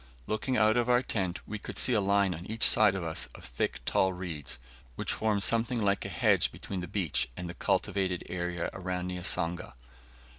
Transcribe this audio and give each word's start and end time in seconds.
Looking 0.25 0.57
out 0.57 0.77
of 0.77 0.89
our 0.89 1.03
tent, 1.03 1.41
we 1.47 1.59
could 1.59 1.77
see 1.77 1.93
a 1.93 2.01
line 2.01 2.33
on 2.33 2.47
each 2.47 2.63
side 2.63 2.95
of 2.95 3.03
us 3.03 3.27
of 3.35 3.45
thick 3.45 3.81
tall 3.85 4.13
reeds, 4.13 4.57
which 4.95 5.13
form 5.13 5.39
something 5.39 5.79
like 5.79 6.05
a 6.05 6.09
hedge 6.09 6.51
between 6.51 6.79
the 6.79 6.87
beach 6.87 7.29
and 7.37 7.47
the 7.47 7.53
cultivated 7.53 8.23
area 8.27 8.71
around 8.73 9.09
Niasanga. 9.11 9.75